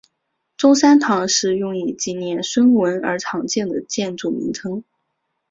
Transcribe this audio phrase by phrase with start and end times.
[0.57, 4.83] 中山堂是用以纪念孙文而常见的建筑名称。